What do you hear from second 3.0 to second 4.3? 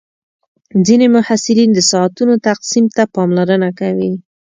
پاملرنه کوي.